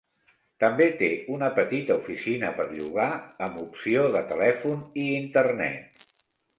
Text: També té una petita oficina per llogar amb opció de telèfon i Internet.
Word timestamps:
També 0.61 0.87
té 1.01 1.09
una 1.35 1.49
petita 1.59 1.99
oficina 2.01 2.51
per 2.61 2.67
llogar 2.73 3.07
amb 3.49 3.63
opció 3.67 4.09
de 4.19 4.27
telèfon 4.35 4.85
i 5.07 5.09
Internet. 5.23 6.09